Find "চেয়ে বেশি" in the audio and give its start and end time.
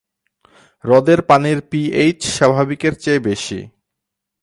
2.93-3.59